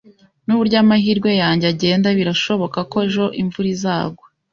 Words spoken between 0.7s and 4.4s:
amahirwe yanjye agenda, birashoboka ko ejo imvura izagwa